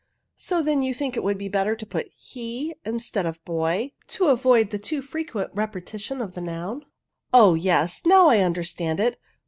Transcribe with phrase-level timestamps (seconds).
[0.37, 4.79] So then you think it better to put he instead of hoy^ to avoid the
[4.79, 6.87] too frequent repetition of the noun."
[7.31, 9.19] Oh yes, now I understand it.